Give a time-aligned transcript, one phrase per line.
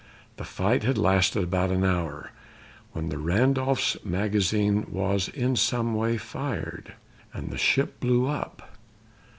[0.37, 2.31] The fight had lasted about an hour
[2.91, 6.93] when the Randolph's magazine was in some way fired,
[7.35, 8.63] and the ship blew up.